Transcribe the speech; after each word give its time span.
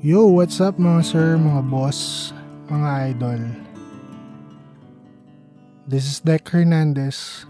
Yo, 0.00 0.24
what's 0.32 0.64
up 0.64 0.80
mga 0.80 1.04
sir, 1.04 1.36
mga 1.36 1.60
boss, 1.68 2.32
mga 2.72 2.88
idol? 3.12 3.44
This 5.84 6.08
is 6.08 6.24
Deck 6.24 6.48
Hernandez 6.48 7.44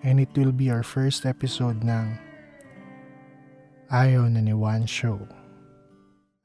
and 0.00 0.16
it 0.16 0.32
will 0.32 0.56
be 0.56 0.72
our 0.72 0.80
first 0.80 1.28
episode 1.28 1.84
ng 1.84 2.16
Ayaw 3.92 4.32
na 4.32 4.40
ni 4.40 4.56
Juan 4.56 4.88
Show. 4.88 5.20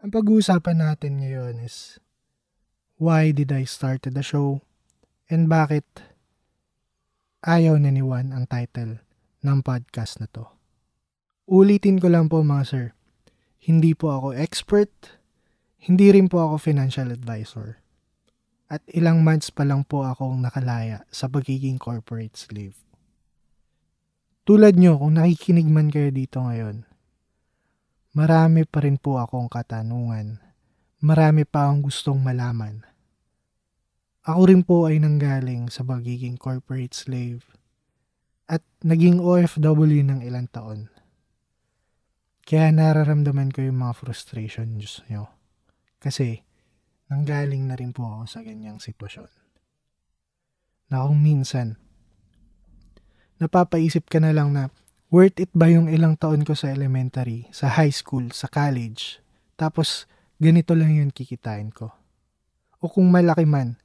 Ang 0.04 0.12
pag-uusapan 0.12 0.84
natin 0.84 1.24
ngayon 1.24 1.56
is 1.64 2.04
why 3.00 3.32
did 3.32 3.56
I 3.56 3.64
start 3.64 4.04
the 4.04 4.20
show 4.20 4.60
and 5.32 5.48
bakit 5.48 5.88
Ayaw 7.48 7.80
na 7.80 7.96
ni 7.96 8.04
Juan 8.04 8.36
ang 8.36 8.44
title 8.44 9.00
ng 9.40 9.64
podcast 9.64 10.20
na 10.20 10.28
to. 10.36 10.52
Ulitin 11.48 12.04
ko 12.04 12.12
lang 12.12 12.28
po 12.28 12.44
mga 12.44 12.64
sir, 12.68 12.86
hindi 13.64 13.96
po 13.96 14.12
ako 14.12 14.36
expert, 14.36 14.92
hindi 15.80 16.12
rin 16.12 16.28
po 16.28 16.44
ako 16.44 16.60
financial 16.60 17.16
advisor. 17.16 17.80
At 18.68 18.84
ilang 18.92 19.24
months 19.24 19.56
pa 19.56 19.64
lang 19.64 19.88
po 19.88 20.04
akong 20.04 20.44
nakalaya 20.44 21.08
sa 21.08 21.32
pagiging 21.32 21.80
corporate 21.80 22.36
slave. 22.36 22.76
Tulad 24.44 24.76
nyo, 24.76 25.00
kung 25.00 25.16
nakikinig 25.16 25.72
man 25.72 25.88
kayo 25.88 26.12
dito 26.12 26.44
ngayon, 26.44 26.84
marami 28.12 28.68
pa 28.68 28.84
rin 28.84 29.00
po 29.00 29.16
akong 29.16 29.48
katanungan. 29.48 30.44
Marami 31.00 31.48
pa 31.48 31.72
akong 31.72 31.88
gustong 31.88 32.20
malaman. 32.20 32.84
Ako 34.28 34.42
rin 34.52 34.64
po 34.68 34.92
ay 34.92 35.00
nanggaling 35.00 35.72
sa 35.72 35.88
pagiging 35.88 36.36
corporate 36.36 36.96
slave 36.96 37.48
at 38.48 38.64
naging 38.84 39.24
OFW 39.24 40.04
ng 40.04 40.20
ilang 40.24 40.52
taon. 40.52 40.93
Kaya 42.44 42.76
nararamdaman 42.76 43.56
ko 43.56 43.64
yung 43.64 43.80
mga 43.80 43.96
frustration 43.96 44.76
nyo. 44.76 45.32
Kasi 46.04 46.44
nanggaling 47.08 47.72
na 47.72 47.80
rin 47.80 47.96
po 47.96 48.04
ako 48.04 48.24
sa 48.28 48.40
ganyang 48.44 48.84
sitwasyon. 48.84 49.32
Na 50.92 51.08
kung 51.08 51.24
minsan, 51.24 51.80
napapaisip 53.40 54.12
ka 54.12 54.20
na 54.20 54.36
lang 54.36 54.52
na 54.52 54.68
worth 55.08 55.40
it 55.40 55.52
ba 55.56 55.72
yung 55.72 55.88
ilang 55.88 56.20
taon 56.20 56.44
ko 56.44 56.52
sa 56.52 56.68
elementary, 56.68 57.48
sa 57.56 57.72
high 57.80 57.94
school, 57.94 58.28
sa 58.36 58.52
college, 58.52 59.24
tapos 59.56 60.10
ganito 60.36 60.76
lang 60.76 61.00
yung 61.00 61.16
kikitain 61.16 61.72
ko. 61.72 61.96
O 62.84 62.92
kung 62.92 63.08
malaki 63.08 63.48
man, 63.48 63.80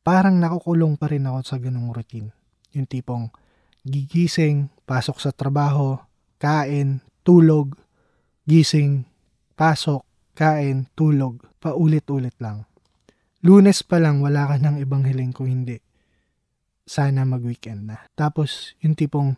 parang 0.00 0.40
nakukulong 0.40 0.96
pa 0.96 1.12
rin 1.12 1.28
ako 1.28 1.38
sa 1.44 1.60
ganung 1.60 1.92
routine. 1.92 2.32
Yung 2.72 2.88
tipong 2.88 3.28
gigising, 3.84 4.72
pasok 4.88 5.20
sa 5.20 5.36
trabaho, 5.36 6.00
kain, 6.40 7.04
tulog, 7.20 7.76
gising, 8.48 9.04
pasok, 9.60 10.08
kain, 10.32 10.88
tulog, 10.96 11.44
paulit-ulit 11.60 12.32
lang. 12.40 12.64
Lunes 13.44 13.84
pa 13.84 14.00
lang 14.00 14.24
wala 14.24 14.48
ka 14.48 14.56
ng 14.56 14.80
ibang 14.80 15.04
hiling 15.04 15.36
kung 15.36 15.52
hindi. 15.52 15.76
Sana 16.88 17.28
mag-weekend 17.28 17.92
na. 17.92 18.08
Tapos 18.16 18.72
yung 18.80 18.96
tipong 18.96 19.36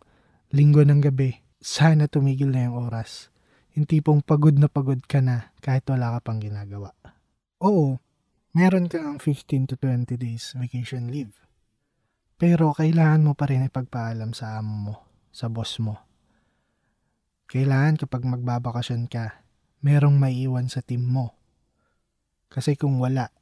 linggo 0.55 0.87
ng 0.87 1.03
gabi, 1.03 1.43
sana 1.59 2.07
tumigil 2.07 2.55
na 2.55 2.71
yung 2.71 2.87
oras. 2.87 3.35
Yung 3.75 3.91
tipong 3.91 4.23
pagod 4.23 4.55
na 4.55 4.71
pagod 4.71 5.03
ka 5.03 5.19
na 5.19 5.51
kahit 5.59 5.83
wala 5.91 6.15
ka 6.15 6.31
pang 6.31 6.39
ginagawa. 6.39 6.95
Oo, 7.67 7.99
meron 8.55 8.87
kang 8.87 9.19
15 9.19 9.75
to 9.75 9.75
20 9.75 10.15
days 10.15 10.55
vacation 10.55 11.11
leave. 11.11 11.35
Pero 12.39 12.71
kailangan 12.79 13.27
mo 13.27 13.35
pa 13.35 13.51
rin 13.51 13.67
ipagpaalam 13.67 14.39
sa 14.39 14.63
amo 14.63 14.75
mo, 14.79 14.95
sa 15.35 15.51
boss 15.51 15.83
mo. 15.83 16.10
Kailangan 17.51 17.99
kapag 17.99 18.23
magbabakasyon 18.23 19.11
ka, 19.11 19.43
merong 19.83 20.15
maiiwan 20.23 20.71
sa 20.71 20.87
team 20.87 21.03
mo. 21.03 21.35
Kasi 22.47 22.79
kung 22.79 23.03
wala, 23.03 23.35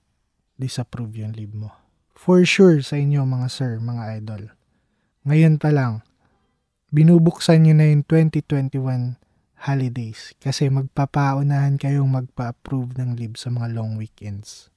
disapprove 0.56 1.20
yung 1.20 1.36
leave 1.36 1.52
mo. 1.52 1.76
For 2.16 2.40
sure 2.48 2.80
sa 2.80 2.96
inyo 2.96 3.28
mga 3.28 3.52
sir, 3.52 3.76
mga 3.76 4.16
idol. 4.16 4.42
Ngayon 5.28 5.60
pa 5.60 5.68
lang, 5.76 6.00
binubuksan 6.88 7.68
nyo 7.68 7.76
na 7.76 7.92
yung 7.92 8.00
2021 8.08 9.20
holidays 9.68 10.32
kasi 10.40 10.72
magpapaunahan 10.72 11.76
kayong 11.76 12.08
magpa-approve 12.08 12.96
ng 12.96 13.12
leave 13.12 13.36
sa 13.36 13.52
mga 13.52 13.76
long 13.76 14.00
weekends. 14.00 14.72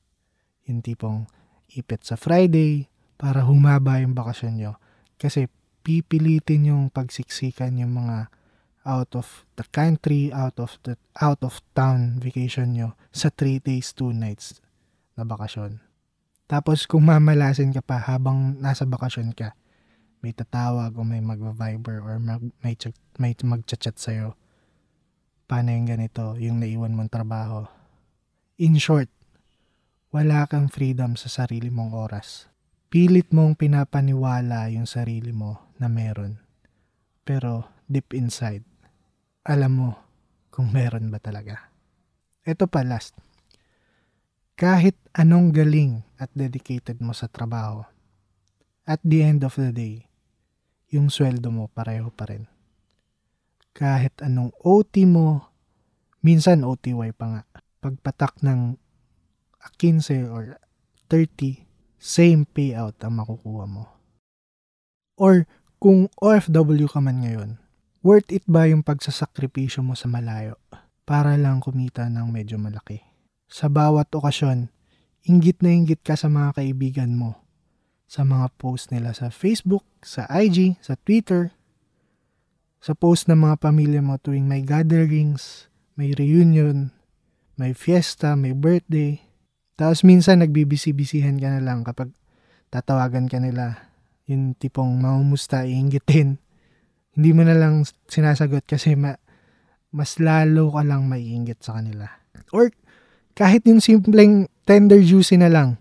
Yung 0.68 0.84
tipong 0.84 1.32
ipit 1.72 2.04
sa 2.04 2.20
Friday 2.20 2.92
para 3.16 3.48
humaba 3.48 4.04
yung 4.04 4.12
bakasyon 4.12 4.60
nyo. 4.60 4.76
Kasi 5.16 5.48
pipilitin 5.88 6.68
yung 6.68 6.84
pagsiksikan 6.92 7.80
yung 7.80 7.96
mga 7.96 8.41
out 8.86 9.14
of 9.14 9.46
the 9.58 9.66
country, 9.70 10.34
out 10.34 10.58
of 10.58 10.82
the 10.86 10.98
out 11.22 11.42
of 11.46 11.62
town 11.78 12.18
vacation 12.18 12.74
nyo 12.74 12.98
sa 13.14 13.30
3 13.30 13.62
days, 13.62 13.94
2 13.94 14.14
nights 14.14 14.62
na 15.14 15.24
bakasyon. 15.26 15.82
Tapos 16.52 16.84
kung 16.84 17.08
mamalasin 17.08 17.72
ka 17.72 17.80
pa 17.80 17.96
habang 17.96 18.60
nasa 18.60 18.84
bakasyon 18.84 19.32
ka, 19.32 19.56
may 20.22 20.36
tatawag 20.36 20.94
o 20.94 21.02
may 21.02 21.24
magva-viber 21.24 22.04
or 22.04 22.22
mag, 22.22 22.44
may, 22.62 22.78
ch- 22.78 22.94
may 23.18 23.34
magchat-chat 23.34 23.98
sa'yo. 23.98 24.38
Paano 25.50 25.74
yung 25.74 25.90
ganito, 25.90 26.38
yung 26.38 26.62
naiwan 26.62 26.94
mong 26.94 27.10
trabaho. 27.10 27.66
In 28.62 28.78
short, 28.78 29.10
wala 30.14 30.46
kang 30.46 30.70
freedom 30.70 31.18
sa 31.18 31.32
sarili 31.32 31.74
mong 31.74 31.96
oras. 31.98 32.52
Pilit 32.92 33.32
mong 33.32 33.56
pinapaniwala 33.56 34.70
yung 34.76 34.86
sarili 34.86 35.32
mo 35.32 35.72
na 35.80 35.88
meron. 35.88 36.38
Pero 37.24 37.72
deep 37.88 38.12
inside, 38.12 38.68
alam 39.42 39.72
mo 39.74 39.90
kung 40.54 40.70
meron 40.70 41.10
ba 41.10 41.18
talaga. 41.18 41.72
Ito 42.46 42.70
pa 42.70 42.86
last. 42.86 43.18
Kahit 44.58 44.94
anong 45.18 45.54
galing 45.54 46.06
at 46.22 46.30
dedicated 46.38 47.02
mo 47.02 47.18
sa 47.18 47.26
trabaho, 47.26 47.82
at 48.86 49.02
the 49.02 49.26
end 49.26 49.42
of 49.42 49.58
the 49.58 49.74
day, 49.74 50.06
yung 50.92 51.08
sweldo 51.08 51.50
mo 51.50 51.70
pareho 51.72 52.12
pa 52.12 52.28
rin. 52.30 52.46
Kahit 53.72 54.20
anong 54.20 54.52
OT 54.62 55.08
mo, 55.08 55.48
minsan 56.20 56.68
OTY 56.68 57.16
pa 57.16 57.26
nga. 57.32 57.42
Pagpatak 57.82 58.44
ng 58.44 58.76
15 59.80 60.30
or 60.30 60.60
30, 61.08 61.66
same 62.02 62.44
payout 62.50 62.98
ang 63.02 63.22
makukuha 63.22 63.66
mo. 63.70 63.86
Or 65.16 65.46
kung 65.78 66.10
OFW 66.18 66.90
ka 66.90 67.00
man 67.02 67.22
ngayon, 67.22 67.61
worth 68.02 68.34
it 68.34 68.46
ba 68.50 68.66
yung 68.66 68.82
pagsasakripisyo 68.82 69.86
mo 69.86 69.94
sa 69.94 70.10
malayo 70.10 70.58
para 71.06 71.38
lang 71.38 71.62
kumita 71.62 72.10
ng 72.10 72.28
medyo 72.34 72.58
malaki? 72.58 73.02
Sa 73.46 73.70
bawat 73.70 74.10
okasyon, 74.10 74.74
inggit 75.30 75.62
na 75.62 75.70
inggit 75.70 76.02
ka 76.02 76.18
sa 76.18 76.26
mga 76.26 76.58
kaibigan 76.58 77.14
mo, 77.14 77.38
sa 78.10 78.26
mga 78.26 78.50
post 78.58 78.90
nila 78.90 79.14
sa 79.14 79.30
Facebook, 79.30 79.86
sa 80.02 80.26
IG, 80.28 80.82
sa 80.82 80.98
Twitter, 80.98 81.54
sa 82.82 82.98
post 82.98 83.30
ng 83.30 83.38
mga 83.38 83.62
pamilya 83.62 84.02
mo 84.02 84.18
tuwing 84.18 84.50
may 84.50 84.66
gatherings, 84.66 85.70
may 85.94 86.18
reunion, 86.18 86.90
may 87.54 87.78
fiesta, 87.78 88.34
may 88.34 88.58
birthday. 88.58 89.22
Tapos 89.78 90.02
minsan 90.02 90.42
nagbibisi-bisihan 90.42 91.38
ka 91.38 91.54
na 91.54 91.62
lang 91.62 91.86
kapag 91.86 92.10
tatawagan 92.74 93.30
ka 93.30 93.38
nila. 93.38 93.94
Yung 94.26 94.58
tipong 94.58 94.98
mamumusta, 94.98 95.70
iinggitin. 95.70 96.42
Hindi 97.16 97.32
mo 97.36 97.44
na 97.44 97.56
lang 97.56 97.84
sinasagot 98.08 98.64
kasi 98.64 98.96
ma- 98.96 99.20
mas 99.92 100.16
lalo 100.18 100.72
ka 100.72 100.82
lang 100.88 101.12
maiinggit 101.12 101.60
sa 101.60 101.80
kanila. 101.80 102.08
Or 102.56 102.72
kahit 103.36 103.68
yung 103.68 103.84
simpleng 103.84 104.48
tender 104.64 105.04
juicy 105.04 105.36
na 105.36 105.52
lang, 105.52 105.80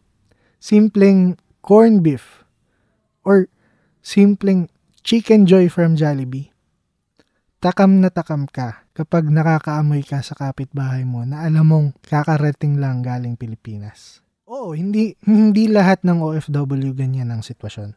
simpleng 0.58 1.38
corn 1.62 2.02
beef, 2.02 2.42
or 3.22 3.46
simpleng 4.02 4.66
chicken 5.06 5.46
joy 5.46 5.70
from 5.70 5.94
Jollibee, 5.94 6.50
takam 7.62 8.02
na 8.02 8.10
takam 8.10 8.48
ka 8.50 8.88
kapag 8.96 9.28
nakakaamoy 9.30 10.02
ka 10.02 10.24
sa 10.24 10.34
kapitbahay 10.34 11.06
mo 11.06 11.22
na 11.22 11.46
alam 11.46 11.68
mong 11.68 11.88
kakarating 12.02 12.82
lang 12.82 13.04
galing 13.04 13.38
Pilipinas. 13.38 14.24
Oo, 14.50 14.74
hindi, 14.74 15.14
hindi 15.22 15.70
lahat 15.70 16.02
ng 16.02 16.26
OFW 16.26 16.90
ganyan 16.96 17.30
ang 17.30 17.46
sitwasyon. 17.46 17.94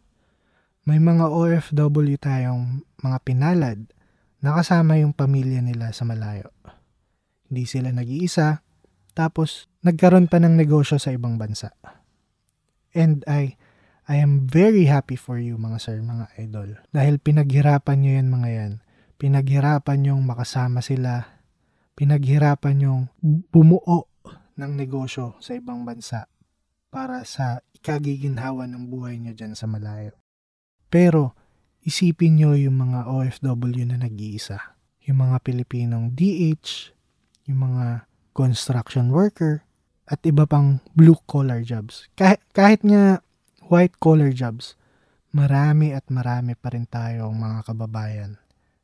May 0.84 1.00
mga 1.00 1.32
OFW 1.32 2.20
tayong 2.20 2.84
mga 3.00 3.18
pinalad 3.24 3.80
na 4.44 4.52
kasama 4.52 5.00
yung 5.00 5.16
pamilya 5.16 5.64
nila 5.64 5.96
sa 5.96 6.04
malayo. 6.04 6.52
Hindi 7.48 7.64
sila 7.64 7.96
nag-iisa, 7.96 8.60
tapos, 9.14 9.70
nagkaroon 9.86 10.26
pa 10.26 10.42
ng 10.42 10.58
negosyo 10.58 10.98
sa 10.98 11.14
ibang 11.14 11.38
bansa. 11.38 11.72
And 12.98 13.22
I, 13.30 13.56
I 14.10 14.20
am 14.20 14.50
very 14.50 14.90
happy 14.90 15.16
for 15.16 15.38
you 15.38 15.56
mga 15.56 15.78
sir, 15.80 15.98
mga 16.02 16.34
idol. 16.42 16.82
Dahil 16.90 17.22
pinaghirapan 17.22 17.98
nyo 18.02 18.12
yan 18.20 18.30
mga 18.30 18.50
yan. 18.50 18.74
Pinaghirapan 19.22 20.10
yung 20.10 20.26
makasama 20.26 20.82
sila. 20.82 21.40
Pinaghirapan 21.94 22.78
yung 22.82 23.02
bumuo 23.24 24.10
ng 24.58 24.72
negosyo 24.74 25.38
sa 25.40 25.54
ibang 25.56 25.86
bansa 25.86 26.26
para 26.90 27.22
sa 27.26 27.62
ikagiginhawa 27.74 28.66
ng 28.70 28.90
buhay 28.90 29.18
nyo 29.22 29.34
dyan 29.34 29.54
sa 29.54 29.70
malayo. 29.70 30.23
Pero, 30.94 31.34
isipin 31.82 32.38
nyo 32.38 32.54
yung 32.54 32.78
mga 32.78 33.10
OFW 33.10 33.82
na 33.90 33.98
nag-iisa. 33.98 34.78
Yung 35.10 35.26
mga 35.26 35.42
Pilipinong 35.42 36.14
DH, 36.14 36.94
yung 37.50 37.66
mga 37.66 38.06
construction 38.38 39.10
worker, 39.10 39.66
at 40.06 40.22
iba 40.22 40.46
pang 40.46 40.86
blue-collar 40.94 41.66
jobs. 41.66 42.06
Kahit, 42.14 42.46
kahit 42.54 42.86
nga 42.86 43.26
white-collar 43.66 44.30
jobs, 44.38 44.78
marami 45.34 45.98
at 45.98 46.06
marami 46.14 46.54
pa 46.54 46.70
rin 46.70 46.86
tayong 46.86 47.34
mga 47.34 47.74
kababayan 47.74 48.38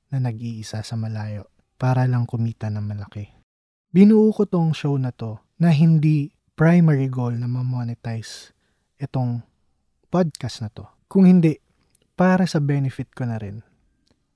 na 0.09 0.17
nag-iisa 0.17 0.81
sa 0.81 0.97
malayo 0.97 1.45
para 1.77 2.09
lang 2.09 2.25
kumita 2.25 2.73
ng 2.73 2.89
malaki. 2.89 3.29
Binuo 3.94 4.33
ko 4.33 4.50
tong 4.50 4.73
show 4.73 4.97
na 4.97 5.13
to 5.13 5.38
na 5.61 5.69
hindi 5.69 6.33
primary 6.57 7.06
goal 7.06 7.38
na 7.38 7.45
ma-monetize 7.45 8.50
itong 8.97 9.45
podcast 10.09 10.65
na 10.65 10.73
to. 10.73 10.89
Kung 11.06 11.29
hindi, 11.29 11.69
para 12.19 12.44
sa 12.44 12.60
benefit 12.60 13.16
ko 13.16 13.24
na 13.24 13.39
rin 13.39 13.63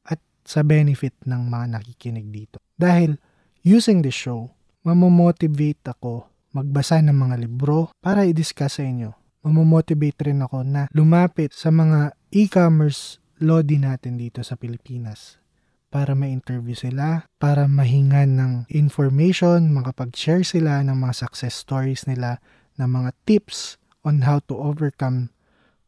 at 0.08 0.24
sa 0.48 0.64
benefit 0.64 1.12
ng 1.28 1.52
mga 1.52 1.76
nakikinig 1.76 2.32
dito. 2.32 2.64
Dahil 2.80 3.20
using 3.68 4.00
this 4.00 4.16
show, 4.16 4.56
mamomotivate 4.88 5.84
ako 5.92 6.32
magbasa 6.56 7.04
ng 7.04 7.12
mga 7.12 7.36
libro 7.44 7.92
para 8.00 8.24
i-discuss 8.24 8.80
sa 8.80 8.88
inyo. 8.88 9.12
Mamomotivate 9.44 10.32
rin 10.32 10.40
ako 10.40 10.64
na 10.64 10.88
lumapit 10.96 11.52
sa 11.52 11.76
mga 11.76 12.16
e-commerce 12.32 13.20
lodi 13.44 13.76
natin 13.76 14.16
dito 14.16 14.40
sa 14.48 14.56
Pilipinas 14.56 15.44
para 15.92 16.16
ma-interview 16.16 16.74
sila, 16.74 17.28
para 17.38 17.68
mahingan 17.68 18.40
ng 18.40 18.54
information, 18.72 19.76
makapag-share 19.76 20.42
sila 20.42 20.80
ng 20.82 20.96
mga 20.96 21.14
success 21.28 21.54
stories 21.60 22.08
nila, 22.10 22.40
ng 22.80 22.90
mga 22.90 23.12
tips 23.28 23.78
on 24.02 24.26
how 24.26 24.42
to 24.42 24.58
overcome 24.58 25.30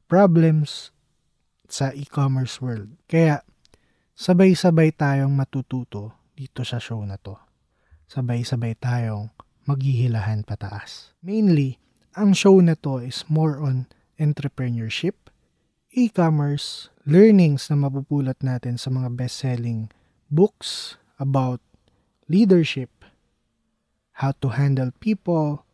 problems 0.06 0.94
sa 1.72 1.94
e-commerce 1.94 2.60
world. 2.60 2.92
Kaya, 3.06 3.42
sabay-sabay 4.16 4.96
tayong 4.96 5.32
matututo 5.32 6.16
dito 6.36 6.64
sa 6.64 6.80
show 6.80 7.00
na 7.04 7.20
to. 7.20 7.36
Sabay-sabay 8.08 8.78
tayong 8.78 9.32
maghihilahan 9.66 10.46
pataas. 10.46 11.12
Mainly, 11.26 11.82
ang 12.16 12.32
show 12.32 12.56
na 12.64 12.80
to 12.80 13.04
is 13.04 13.28
more 13.28 13.60
on 13.60 13.92
entrepreneurship, 14.16 15.28
e-commerce, 15.92 16.88
learnings 17.04 17.68
na 17.68 17.76
mapupulot 17.76 18.40
natin 18.40 18.80
sa 18.80 18.88
mga 18.88 19.12
best-selling 19.20 19.92
books 20.32 20.96
about 21.20 21.60
leadership, 22.32 22.90
how 24.24 24.32
to 24.40 24.56
handle 24.56 24.96
people, 25.04 25.68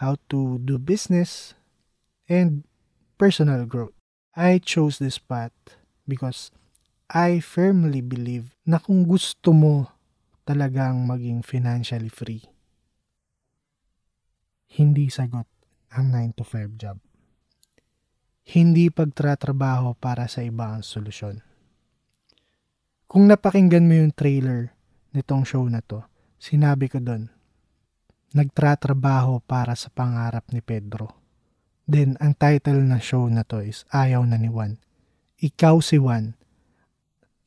how 0.00 0.16
to 0.32 0.56
do 0.64 0.80
business, 0.80 1.52
and 2.24 2.64
personal 3.20 3.68
growth. 3.68 3.99
I 4.30 4.62
chose 4.62 5.02
this 5.02 5.18
path 5.18 5.54
because 6.06 6.54
I 7.10 7.42
firmly 7.42 7.98
believe 7.98 8.54
na 8.62 8.78
kung 8.78 9.02
gusto 9.02 9.50
mo 9.50 9.90
talagang 10.46 11.02
maging 11.02 11.42
financially 11.42 12.06
free, 12.06 12.46
hindi 14.78 15.10
sagot 15.10 15.50
ang 15.90 16.14
9 16.14 16.38
to 16.38 16.44
5 16.46 16.78
job. 16.78 17.02
Hindi 18.46 18.86
pagtratrabaho 18.90 19.98
para 19.98 20.30
sa 20.30 20.46
iba 20.46 20.74
ang 20.74 20.86
solusyon. 20.86 21.42
Kung 23.10 23.26
napakinggan 23.26 23.90
mo 23.90 23.98
yung 23.98 24.14
trailer 24.14 24.70
nitong 25.10 25.42
show 25.42 25.66
na 25.66 25.82
to, 25.82 26.06
sinabi 26.38 26.86
ko 26.86 27.02
doon, 27.02 27.26
nagtratrabaho 28.30 29.42
para 29.42 29.74
sa 29.74 29.90
pangarap 29.90 30.46
ni 30.54 30.62
Pedro. 30.62 31.18
Then, 31.90 32.14
ang 32.22 32.38
title 32.38 32.86
na 32.86 33.02
show 33.02 33.26
na 33.26 33.42
to 33.42 33.58
is 33.66 33.82
Ayaw 33.90 34.22
na 34.22 34.38
ni 34.38 34.46
Juan. 34.46 34.78
Ikaw 35.42 35.82
si 35.82 35.98
Juan, 35.98 36.38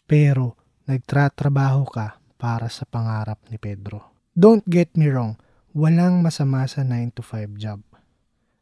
pero 0.03 0.59
nagtratrabaho 0.83 1.87
ka 1.87 2.19
para 2.35 2.67
sa 2.67 2.83
pangarap 2.83 3.39
ni 3.47 3.55
Pedro. 3.55 4.11
Don't 4.35 4.67
get 4.67 4.99
me 4.99 5.07
wrong, 5.07 5.39
walang 5.71 6.19
masama 6.19 6.67
sa 6.67 6.83
9 6.83 7.15
to 7.15 7.23
5 7.23 7.55
job. 7.55 7.79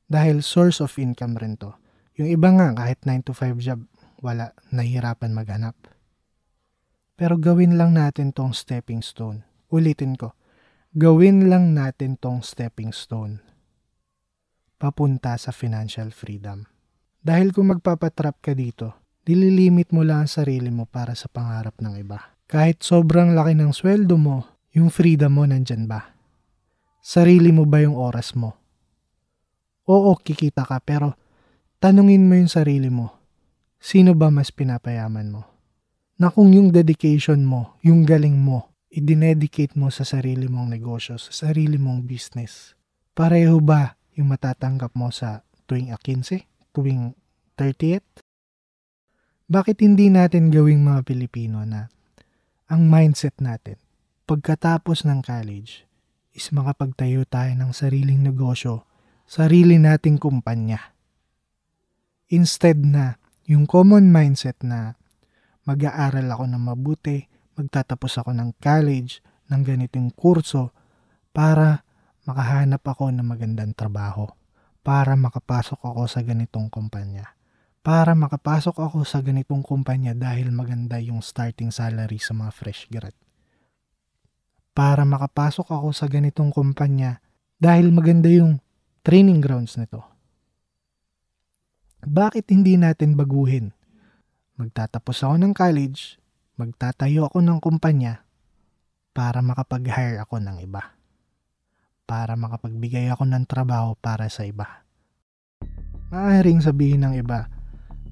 Dahil 0.05 0.45
source 0.45 0.85
of 0.85 0.93
income 1.01 1.33
rin 1.41 1.57
to. 1.57 1.73
Yung 2.13 2.29
iba 2.29 2.53
nga 2.53 2.77
kahit 2.77 3.01
9 3.01 3.25
to 3.25 3.33
5 3.33 3.57
job, 3.57 3.81
wala, 4.21 4.53
nahihirapan 4.69 5.33
maghanap. 5.33 5.73
Pero 7.17 7.41
gawin 7.41 7.81
lang 7.81 7.97
natin 7.97 8.29
tong 8.29 8.53
stepping 8.53 9.01
stone. 9.01 9.41
Ulitin 9.73 10.13
ko, 10.13 10.37
gawin 10.93 11.49
lang 11.49 11.73
natin 11.73 12.21
tong 12.21 12.45
stepping 12.45 12.93
stone 12.93 13.41
papunta 14.81 15.37
sa 15.37 15.53
financial 15.53 16.09
freedom. 16.09 16.65
Dahil 17.21 17.53
kung 17.53 17.69
magpapatrap 17.69 18.41
ka 18.41 18.57
dito, 18.57 19.13
dililimit 19.21 19.93
mo 19.93 20.01
lang 20.01 20.25
ang 20.25 20.31
sarili 20.33 20.73
mo 20.73 20.89
para 20.89 21.13
sa 21.13 21.29
pangarap 21.29 21.77
ng 21.77 22.01
iba. 22.01 22.33
Kahit 22.49 22.81
sobrang 22.81 23.37
laki 23.37 23.53
ng 23.53 23.69
sweldo 23.77 24.17
mo, 24.17 24.49
yung 24.73 24.89
freedom 24.89 25.37
mo 25.37 25.45
nandyan 25.45 25.85
ba? 25.85 26.17
Sarili 27.05 27.53
mo 27.53 27.69
ba 27.69 27.85
yung 27.85 27.93
oras 27.93 28.33
mo? 28.33 28.57
Oo, 29.85 30.17
kikita 30.17 30.65
ka 30.65 30.81
pero 30.81 31.13
tanungin 31.77 32.25
mo 32.25 32.33
yung 32.41 32.49
sarili 32.49 32.89
mo. 32.89 33.21
Sino 33.77 34.17
ba 34.17 34.33
mas 34.33 34.49
pinapayaman 34.49 35.29
mo? 35.29 35.45
Na 36.17 36.33
kung 36.33 36.49
yung 36.53 36.73
dedication 36.73 37.45
mo, 37.45 37.77
yung 37.85 38.01
galing 38.01 38.37
mo, 38.37 38.73
idinedicate 38.89 39.77
mo 39.77 39.93
sa 39.93 40.05
sarili 40.05 40.49
mong 40.49 40.73
negosyo, 40.73 41.21
sa 41.21 41.49
sarili 41.49 41.77
mong 41.77 42.05
business. 42.05 42.73
Pareho 43.13 43.57
ba 43.61 44.00
yung 44.21 44.29
matatanggap 44.29 44.93
mo 44.93 45.09
sa 45.09 45.41
tuwing 45.65 45.89
15, 45.89 46.45
tuwing 46.77 47.17
30th? 47.57 48.21
Bakit 49.49 49.81
hindi 49.81 50.07
natin 50.13 50.53
gawing 50.53 50.85
mga 50.85 51.01
Pilipino 51.03 51.65
na 51.65 51.89
ang 52.71 52.87
mindset 52.87 53.35
natin 53.41 53.81
pagkatapos 54.29 55.03
ng 55.03 55.19
college 55.19 55.83
is 56.31 56.47
makapagtayo 56.55 57.27
tayo 57.27 57.51
ng 57.51 57.75
sariling 57.75 58.23
negosyo, 58.23 58.87
sarili 59.27 59.75
nating 59.75 60.15
kumpanya. 60.15 60.95
Instead 62.31 62.79
na 62.79 63.19
yung 63.43 63.67
common 63.67 64.07
mindset 64.07 64.55
na 64.63 64.95
mag-aaral 65.67 66.31
ako 66.31 66.47
ng 66.47 66.63
mabuti, 66.63 67.27
magtatapos 67.59 68.23
ako 68.23 68.31
ng 68.31 68.55
college, 68.63 69.19
ng 69.51 69.61
ganitong 69.67 70.15
kurso 70.15 70.71
para 71.35 71.83
makahanap 72.31 72.79
ako 72.87 73.11
ng 73.11 73.27
magandang 73.27 73.75
trabaho, 73.75 74.31
para 74.81 75.19
makapasok 75.19 75.83
ako 75.83 76.07
sa 76.07 76.23
ganitong 76.23 76.71
kumpanya. 76.71 77.35
Para 77.83 78.15
makapasok 78.15 78.79
ako 78.79 79.03
sa 79.03 79.19
ganitong 79.19 79.61
kumpanya 79.61 80.15
dahil 80.15 80.49
maganda 80.55 80.97
yung 80.97 81.19
starting 81.19 81.69
salary 81.69 82.17
sa 82.17 82.31
mga 82.31 82.51
fresh 82.55 82.87
grad 82.87 83.13
para 84.71 85.03
makapasok 85.03 85.67
ako 85.67 85.91
sa 85.91 86.07
ganitong 86.07 86.51
kumpanya 86.51 87.19
dahil 87.59 87.91
maganda 87.91 88.31
yung 88.31 88.63
training 89.03 89.43
grounds 89.43 89.75
nito. 89.75 90.01
Bakit 92.01 92.49
hindi 92.49 92.79
natin 92.79 93.13
baguhin? 93.13 93.75
Magtatapos 94.57 95.21
ako 95.21 95.35
ng 95.37 95.53
college, 95.53 96.17
magtatayo 96.57 97.29
ako 97.29 97.45
ng 97.45 97.59
kumpanya 97.61 98.25
para 99.13 99.43
makapag-hire 99.43 100.17
ako 100.23 100.41
ng 100.41 100.65
iba. 100.65 100.97
Para 102.11 102.35
makapagbigay 102.35 103.07
ako 103.07 103.23
ng 103.23 103.47
trabaho 103.47 103.95
para 103.95 104.27
sa 104.27 104.43
iba. 104.43 104.83
Maaaring 106.11 106.59
sabihin 106.59 107.07
ng 107.07 107.15
iba, 107.15 107.47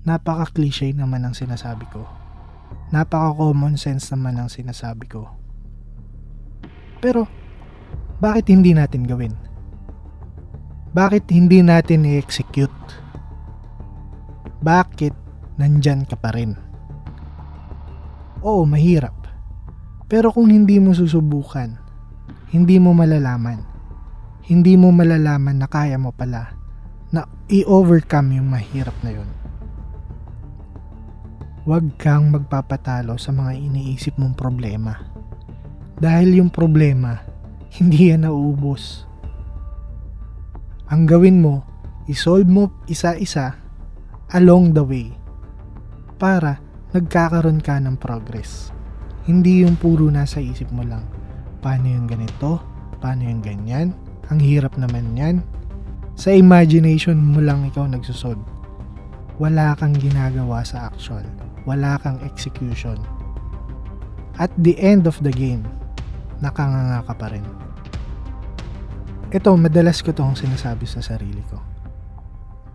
napaka-cliche 0.08 0.96
naman 0.96 1.27
ang 1.27 1.36
sinasabi 1.36 1.84
ko. 1.91 2.08
Napaka-common 2.96 3.75
sense 3.75 4.08
naman 4.15 4.39
ang 4.39 4.48
sinasabi 4.48 5.03
ko 5.12 5.39
pero, 7.00 7.24
bakit 8.20 8.51
hindi 8.51 8.75
natin 8.75 9.08
gawin? 9.08 9.32
Bakit 10.91 11.32
hindi 11.32 11.63
natin 11.63 12.03
i-execute? 12.03 12.75
Bakit 14.60 15.15
nandyan 15.56 16.03
ka 16.03 16.20
pa 16.20 16.36
rin? 16.36 16.60
Oo, 18.44 18.68
mahirap. 18.68 19.15
Pero 20.12 20.36
kung 20.36 20.51
hindi 20.51 20.75
mo 20.84 20.91
susubukan, 20.91 21.79
hindi 22.51 22.75
mo 22.84 22.91
malalaman. 22.91 23.79
Hindi 24.50 24.74
mo 24.75 24.89
malalaman 24.89 25.62
na 25.62 25.70
kaya 25.70 26.01
mo 26.01 26.10
pala 26.10 26.58
na 27.13 27.29
i-overcome 27.53 28.41
yung 28.41 28.50
mahirap 28.50 28.98
na 29.06 29.13
yun. 29.13 29.29
Huwag 31.70 31.94
kang 32.01 32.34
magpapatalo 32.34 33.22
sa 33.22 33.29
mga 33.29 33.53
iniisip 33.53 34.18
mong 34.18 34.34
problema 34.34 35.10
dahil 36.00 36.39
yung 36.39 36.48
problema, 36.48 37.20
hindi 37.75 38.08
yan 38.15 38.24
nauubos. 38.24 39.03
Ang 40.88 41.03
gawin 41.03 41.44
mo, 41.44 41.68
isolve 42.08 42.48
mo 42.48 42.72
isa-isa 42.88 43.60
along 44.32 44.72
the 44.72 44.79
way 44.79 45.12
para 46.15 46.63
nagkakaroon 46.96 47.60
ka 47.60 47.75
ng 47.84 48.00
progress. 48.00 48.72
Hindi 49.27 49.68
yung 49.68 49.75
puro 49.75 50.08
nasa 50.08 50.39
isip 50.39 50.72
mo 50.72 50.88
lang. 50.88 51.03
Paano 51.60 51.91
yung 51.91 52.08
ganito? 52.08 52.63
Paano 53.03 53.27
yung 53.27 53.44
ganyan? 53.44 53.91
Ang 54.30 54.40
hirap 54.46 54.78
naman 54.78 55.18
yan. 55.18 55.42
Sa 56.14 56.30
imagination 56.30 57.18
mo 57.18 57.42
lang 57.42 57.66
ikaw 57.66 57.90
nagsusolve. 57.90 58.42
Wala 59.42 59.74
kang 59.80 59.98
ginagawa 59.98 60.62
sa 60.62 60.92
action. 60.92 61.26
Wala 61.66 61.98
kang 62.02 62.22
execution. 62.22 63.02
At 64.38 64.54
the 64.62 64.78
end 64.78 65.10
of 65.10 65.18
the 65.26 65.34
game, 65.34 65.66
nakanganga 66.40 67.04
ka 67.10 67.14
pa 67.18 67.28
rin. 67.34 67.46
ito, 69.30 69.52
madalas 69.54 70.02
ko 70.02 70.10
itong 70.10 70.34
sinasabi 70.34 70.90
sa 70.90 71.06
sarili 71.06 71.42
ko. 71.50 71.62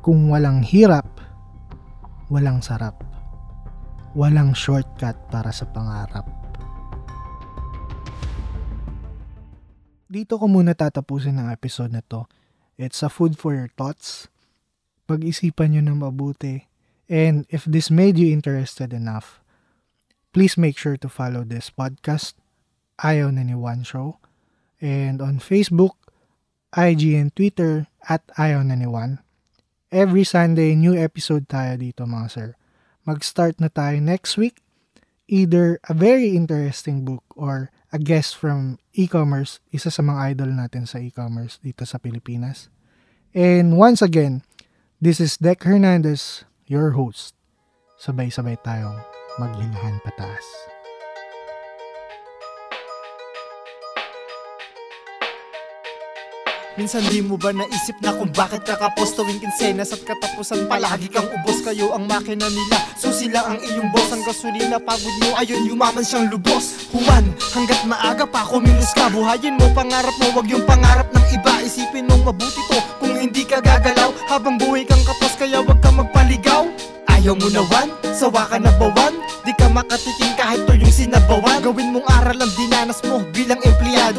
Kung 0.04 0.30
walang 0.30 0.62
hirap, 0.62 1.06
walang 2.30 2.62
sarap. 2.62 3.00
Walang 4.14 4.54
shortcut 4.54 5.18
para 5.30 5.50
sa 5.50 5.66
pangarap. 5.66 6.43
Dito 10.14 10.38
ko 10.38 10.46
muna 10.46 10.78
tatapusin 10.78 11.42
ang 11.42 11.50
episode 11.50 11.90
na 11.90 11.98
to. 12.06 12.30
It's 12.78 13.02
a 13.02 13.10
food 13.10 13.34
for 13.34 13.50
your 13.50 13.66
thoughts. 13.74 14.30
Pag-isipan 15.10 15.74
nyo 15.74 15.82
ng 15.82 15.98
mabuti. 16.06 16.70
And 17.10 17.50
if 17.50 17.66
this 17.66 17.90
made 17.90 18.14
you 18.14 18.30
interested 18.30 18.94
enough, 18.94 19.42
please 20.30 20.54
make 20.54 20.78
sure 20.78 20.94
to 21.02 21.10
follow 21.10 21.42
this 21.42 21.66
podcast, 21.66 22.38
Ayaw 23.02 23.34
na 23.34 23.42
ni 23.42 23.58
One 23.58 23.82
Show. 23.82 24.22
And 24.78 25.18
on 25.18 25.42
Facebook, 25.42 25.98
IG 26.78 27.18
and 27.18 27.34
Twitter 27.34 27.90
at 28.06 28.22
Ayaw 28.38 28.62
na 28.62 28.78
ni 28.78 28.86
One. 28.86 29.18
Every 29.90 30.22
Sunday, 30.22 30.78
new 30.78 30.94
episode 30.94 31.50
tayo 31.50 31.74
dito 31.74 32.06
mga 32.06 32.28
sir. 32.30 32.48
Mag-start 33.02 33.58
na 33.58 33.66
tayo 33.66 33.98
next 33.98 34.38
week. 34.38 34.62
Either 35.26 35.82
a 35.90 35.94
very 35.94 36.38
interesting 36.38 37.02
book 37.02 37.26
or 37.34 37.73
a 37.94 37.98
guest 38.02 38.34
from 38.34 38.82
e-commerce, 38.90 39.62
isa 39.70 39.86
sa 39.86 40.02
mga 40.02 40.34
idol 40.34 40.50
natin 40.50 40.82
sa 40.82 40.98
e-commerce 40.98 41.62
dito 41.62 41.86
sa 41.86 42.02
Pilipinas. 42.02 42.66
And 43.30 43.78
once 43.78 44.02
again, 44.02 44.42
this 44.98 45.22
is 45.22 45.38
Dec 45.38 45.62
Hernandez, 45.62 46.42
your 46.66 46.98
host. 46.98 47.38
Sabay-sabay 48.02 48.58
tayong 48.66 48.98
maghilahan 49.38 50.02
pataas. 50.02 50.73
Minsan 56.74 57.06
di 57.06 57.22
mo 57.22 57.38
ba 57.38 57.54
naisip 57.54 58.02
na 58.02 58.10
kung 58.10 58.34
bakit 58.34 58.66
kakapos 58.66 59.14
tuwing 59.14 59.38
kinsenas 59.38 59.94
at 59.94 60.02
katapusan? 60.02 60.66
Palagi 60.66 61.06
kang 61.06 61.30
ubos 61.30 61.62
kayo 61.62 61.94
ang 61.94 62.10
makina 62.10 62.50
nila. 62.50 62.82
Susi 62.98 63.30
lang 63.30 63.46
ang 63.46 63.58
iyong 63.62 63.94
boss 63.94 64.10
ang 64.10 64.26
gasolina 64.26 64.82
pagod 64.82 65.14
mo 65.22 65.38
ayun 65.38 65.70
yumaman 65.70 66.02
siyang 66.02 66.26
lubos. 66.26 66.90
Juan 66.90 67.30
hanggat 67.54 67.78
maaga 67.86 68.26
pa 68.26 68.42
kumilos 68.42 68.90
ka 68.90 69.06
buhayin 69.06 69.54
mo 69.54 69.70
pangarap 69.70 70.18
mo 70.18 70.34
wag 70.34 70.50
yung 70.50 70.66
pangarap 70.66 71.06
ng 71.14 71.26
iba. 71.38 71.62
Isipin 71.62 72.10
mong 72.10 72.34
mabuti 72.34 72.58
to 72.66 72.78
kung 72.98 73.14
hindi 73.22 73.46
ka 73.46 73.62
gagalaw. 73.62 74.10
Habang 74.26 74.58
buhay 74.58 74.82
kang 74.82 75.06
kapos 75.06 75.38
kaya 75.38 75.62
wag 75.62 75.78
ka 75.78 75.94
magpaligaw. 75.94 76.66
Ayaw 77.06 77.38
mo 77.38 77.54
na 77.54 77.62
wan, 77.70 77.86
sawa 78.10 78.50
ka 78.50 78.58
na 78.58 78.74
bawan 78.74 79.14
Di 79.44 79.52
ka 79.52 79.68
makatikim 79.68 80.32
kahit 80.40 80.64
to 80.64 80.72
yung 80.72 80.88
sinabawan. 80.88 81.60
Gawin 81.60 81.92
mong 81.92 82.08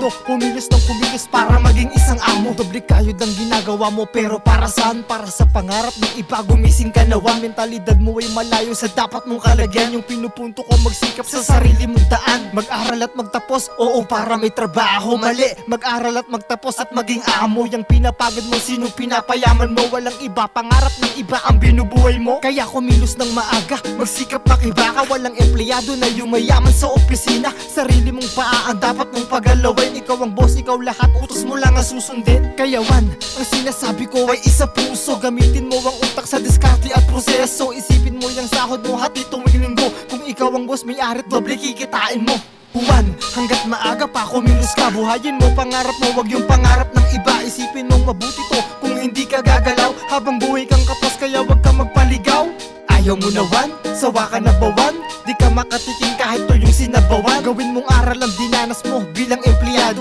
empleyado 0.06 0.26
Kumilos 0.26 0.68
ng 0.70 0.84
kumilos 0.86 1.26
para 1.30 1.58
maging 1.62 1.90
isang 1.94 2.20
amo. 2.34 2.54
Doble 2.54 2.82
kayod 2.82 3.18
ang 3.18 3.34
ginagawa 3.38 3.90
mo 3.90 4.06
pero 4.10 4.38
para 4.42 4.68
saan? 4.70 5.06
Para 5.06 5.30
sa 5.30 5.46
pangarap 5.46 5.94
ng 5.98 6.14
iba 6.18 6.42
gumising 6.46 6.92
ka 6.92 7.06
na 7.06 7.18
wan 7.18 7.42
Mentalidad 7.42 7.98
mo 8.02 8.18
ay 8.18 8.30
malayo 8.34 8.74
sa 8.74 8.90
dapat 8.90 9.26
mong 9.30 9.42
kalagyan. 9.42 9.98
Yung 9.98 10.06
pinupunto 10.06 10.66
ko 10.66 10.74
magsikap 10.82 11.26
sa 11.26 11.42
sarili 11.42 11.86
mong 11.86 12.08
daan. 12.10 12.42
Mag-aral 12.54 13.06
at 13.06 13.14
magtapos, 13.14 13.70
oo 13.78 14.02
para 14.06 14.38
may 14.38 14.50
trabaho. 14.50 15.18
Mali, 15.18 15.46
mag-aral 15.70 16.22
at 16.22 16.28
magtapos 16.30 16.82
at 16.82 16.90
maging 16.94 17.22
amo. 17.42 17.70
Yang 17.70 17.86
pinapagod 17.90 18.46
mo, 18.50 18.58
sino 18.58 18.90
pinapayaman 18.90 19.74
mo? 19.74 19.86
Walang 19.94 20.18
iba, 20.22 20.50
pangarap 20.50 20.94
ng 21.02 21.14
iba 21.22 21.38
ang 21.46 21.62
binubuhay 21.62 22.18
mo. 22.18 22.42
Kaya 22.42 22.66
kumilos 22.66 23.18
ng 23.18 23.32
maaga, 23.34 23.78
magsikap 23.98 24.42
makibaka 24.46 25.06
Walang 25.06 25.38
empleyado 25.38 25.94
na 25.96 26.10
yumayaman 26.10 26.74
sa 26.74 26.90
opisina. 26.90 27.54
Sarili 27.54 28.10
mong 28.10 28.32
paa 28.34 28.74
ang 28.74 28.82
dapat 28.82 29.08
mong 29.14 29.30
pagalawin 29.30 29.95
Ikaw 29.96 30.28
ang 30.28 30.36
boss, 30.36 30.60
ikaw 30.60 30.76
lahat, 30.76 31.08
utos 31.24 31.48
mo 31.48 31.56
lang 31.56 31.72
ang 31.72 31.88
susundin. 31.88 32.52
Kaya 32.60 32.84
Wan, 32.84 33.08
ang 33.16 33.48
sinasabi 33.48 34.12
ko 34.12 34.28
ay 34.28 34.44
isa 34.44 34.68
puso. 34.68 35.16
Gamitin 35.16 35.72
mo 35.72 35.80
ang 35.80 35.96
utak 36.04 36.28
sa 36.28 36.36
diskarte 36.36 36.92
at 36.92 37.08
proseso. 37.08 37.72
Isipin 37.72 38.20
mo 38.20 38.28
yung 38.28 38.44
sahod 38.52 38.84
mo 38.84 39.00
hati 39.00 39.24
tuwing 39.32 39.56
linggo. 39.56 39.88
Kung 40.12 40.28
ikaw 40.28 40.52
ang 40.52 40.68
boss, 40.68 40.84
may 40.84 41.00
arit 41.00 41.32
doble 41.32 41.56
kikitain 41.56 42.28
mo. 42.28 42.36
Buwan, 42.76 43.08
hanggat 43.40 43.64
maaga 43.72 44.04
pa 44.04 44.28
kumilos 44.28 44.76
ka 44.76 44.92
Buhayin 44.92 45.40
mo 45.40 45.48
pangarap 45.56 45.96
mo, 46.04 46.12
wag 46.20 46.28
yung 46.28 46.44
pangarap 46.44 46.92
ng 46.92 47.08
iba. 47.16 47.34
Isipin 47.48 47.88
mong 47.88 48.12
mabuti 48.12 48.44
to 48.52 48.60
kung 48.84 49.00
hindi 49.00 49.24
ka 49.24 49.40
gagalaw. 49.40 49.96
Habang 50.12 50.44
buhay 50.44 50.68
kang 50.68 50.84
kapos 50.84 51.16
kaya 51.16 51.40
wag 51.40 51.64
ka 51.64 51.72
magpaligaw. 51.72 52.52
Ayaw 52.92 53.16
mo 53.16 53.32
na 53.32 53.48
wan, 53.48 53.72
sawa 53.96 54.28
ka 54.28 54.44
na 54.44 54.52
bawan 54.60 55.06
Di 55.26 55.34
ka 55.34 55.50
makatikim 55.50 56.14
kahit 56.22 56.46
to 56.46 56.54
yung 56.54 56.70
sinabawan 56.70 57.35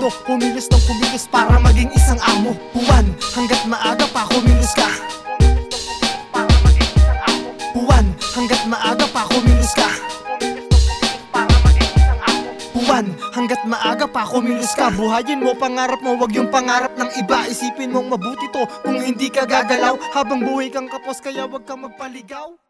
empleyado 0.05 0.25
Kumilos 0.25 0.67
ng 0.69 0.83
kumilos 0.85 1.25
para 1.29 1.57
maging 1.59 1.89
isang 1.97 2.19
amo. 2.21 2.53
Buwan, 2.73 3.05
hanggat 3.33 3.61
maaga 3.65 4.05
pa 4.13 4.21
kumilos 4.29 4.73
ka. 4.73 4.89
Buwan, 7.73 8.05
hanggat 8.35 8.61
maaga 8.69 9.05
pa 9.09 9.21
kumilos 9.29 9.73
ka. 9.73 9.89
Buwan, 12.73 13.05
hanggat 13.33 13.61
maaga 13.65 14.05
pa 14.05 14.23
kumilos 14.29 14.73
ka. 14.77 14.93
Buhayin 14.93 15.41
mo 15.41 15.57
pangarap 15.57 16.01
mo, 16.01 16.17
wag 16.21 16.33
yung 16.33 16.49
pangarap 16.53 16.93
ng 16.97 17.09
iba. 17.17 17.49
Isipin 17.49 17.93
mong 17.93 18.13
mabuti 18.13 18.45
to 18.53 18.63
kung 18.85 19.01
hindi 19.01 19.29
ka 19.33 19.45
gagalaw. 19.45 19.97
Habang 20.13 20.45
buhay 20.45 20.69
kang 20.69 20.89
kapos 20.89 21.21
kaya 21.21 21.49
wag 21.49 21.65
kang 21.65 21.81
magpaligaw 21.81 22.64